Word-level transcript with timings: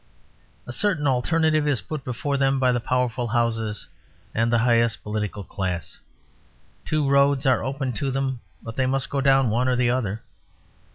A 0.65 0.73
certain 0.73 1.05
alternative 1.05 1.67
is 1.67 1.81
put 1.81 2.03
before 2.03 2.35
them 2.35 2.57
by 2.59 2.71
the 2.71 2.79
powerful 2.79 3.27
houses 3.27 3.85
and 4.33 4.51
the 4.51 4.57
highest 4.57 5.03
political 5.03 5.43
class. 5.43 5.99
Two 6.83 7.07
roads 7.07 7.45
are 7.45 7.63
opened 7.63 7.95
to 7.97 8.09
them; 8.09 8.41
but 8.63 8.77
they 8.77 8.87
must 8.87 9.11
go 9.11 9.21
down 9.21 9.51
one 9.51 9.67
or 9.67 9.75
the 9.75 9.91
other. 9.91 10.23